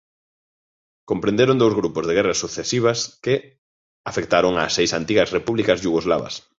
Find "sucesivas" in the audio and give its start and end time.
2.43-2.99